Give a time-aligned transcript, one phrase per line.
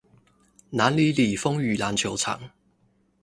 [0.71, 2.49] 南里里風雨籃球場